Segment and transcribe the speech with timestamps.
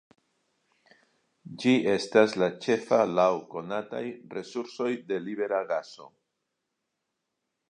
[1.63, 4.03] Ĝi estas la ĉefa laŭ konataj
[4.39, 6.13] resursoj de libera gaso.